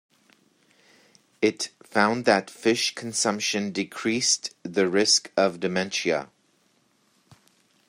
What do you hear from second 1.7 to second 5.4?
found that fish consumption decreased the risk